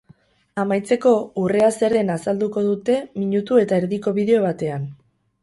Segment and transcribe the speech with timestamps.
[0.61, 4.91] Amaitzeko, urrea zer den azalduko dute minutu eta erdiko bideo batean.